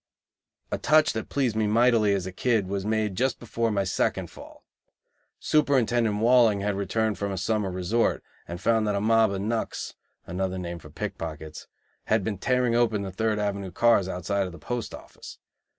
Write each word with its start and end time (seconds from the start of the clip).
A 0.71 0.79
"touch" 0.79 1.13
that 1.13 1.29
pleased 1.29 1.55
me 1.55 1.67
mightily 1.67 2.15
as 2.15 2.25
a 2.25 2.31
kid 2.31 2.65
was 2.67 2.87
made 2.87 3.13
just 3.13 3.37
before 3.37 3.69
my 3.69 3.83
second 3.83 4.31
fall. 4.31 4.63
Superintendent 5.39 6.17
Walling 6.21 6.61
had 6.61 6.73
returned 6.75 7.19
from 7.19 7.31
a 7.31 7.37
summer 7.37 7.69
resort, 7.69 8.23
and 8.47 8.59
found 8.59 8.87
that 8.87 8.95
a 8.95 8.99
mob 8.99 9.29
of 9.31 9.41
"knucks" 9.41 9.93
(another 10.25 10.57
name 10.57 10.79
for 10.79 10.89
pick 10.89 11.19
pockets) 11.19 11.67
had 12.05 12.23
been 12.23 12.39
"tearing 12.39 12.73
open" 12.73 13.03
the 13.03 13.11
Third 13.11 13.37
Avenue 13.37 13.69
cars 13.69 14.07
outside 14.09 14.47
of 14.47 14.51
the 14.53 14.57
Post 14.57 14.95
Office. 14.95 15.37